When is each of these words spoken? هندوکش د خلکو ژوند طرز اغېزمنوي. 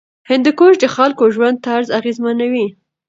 هندوکش 0.29 0.73
د 0.79 0.85
خلکو 0.95 1.23
ژوند 1.35 1.57
طرز 1.67 1.87
اغېزمنوي. 1.99 2.67